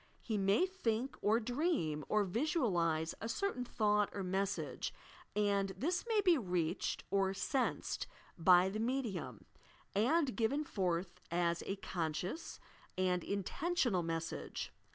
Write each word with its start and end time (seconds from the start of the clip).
He 0.19 0.35
may 0.35 0.65
think 0.65 1.15
or 1.21 1.39
dream 1.39 2.03
or 2.09 2.23
visualize 2.23 3.13
a 3.21 3.29
certain 3.29 3.63
thought 3.63 4.09
or 4.13 4.23
message, 4.23 4.91
and 5.35 5.69
this 5.77 6.05
may 6.07 6.21
be 6.21 6.39
reached 6.39 7.03
or 7.11 7.35
"sensed" 7.35 8.07
by 8.35 8.67
the 8.69 8.79
medium, 8.79 9.45
and 9.93 10.35
given 10.35 10.63
forth 10.63 11.21
as 11.29 11.61
a 11.67 11.75
conscious 11.75 12.59
and 12.97 13.23
intentional 13.23 14.01
message. 14.01 14.73